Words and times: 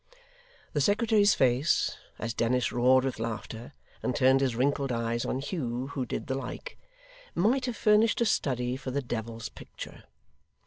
The 0.73 0.81
secretary's 0.81 1.35
face, 1.35 1.95
as 2.17 2.33
Dennis 2.33 2.71
roared 2.71 3.05
with 3.05 3.19
laughter, 3.19 3.73
and 4.01 4.15
turned 4.15 4.41
his 4.41 4.55
wrinkled 4.55 4.91
eyes 4.91 5.25
on 5.25 5.37
Hugh 5.37 5.89
who 5.89 6.07
did 6.07 6.25
the 6.25 6.33
like, 6.33 6.75
might 7.35 7.67
have 7.67 7.77
furnished 7.77 8.19
a 8.19 8.25
study 8.25 8.75
for 8.75 8.89
the 8.89 9.03
devil's 9.03 9.49
picture. 9.49 10.05